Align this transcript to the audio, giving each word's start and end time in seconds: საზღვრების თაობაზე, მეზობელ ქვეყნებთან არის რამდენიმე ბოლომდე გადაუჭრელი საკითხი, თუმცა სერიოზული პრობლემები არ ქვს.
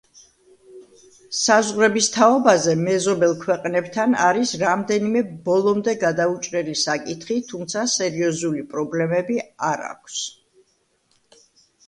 საზღვრების 1.39 2.05
თაობაზე, 2.13 2.71
მეზობელ 2.85 3.35
ქვეყნებთან 3.43 4.15
არის 4.29 4.53
რამდენიმე 4.63 5.21
ბოლომდე 5.49 5.95
გადაუჭრელი 6.05 6.73
საკითხი, 6.85 7.37
თუმცა 7.53 7.83
სერიოზული 7.97 8.63
პრობლემები 8.73 9.37
არ 9.73 9.85
ქვს. 10.09 10.27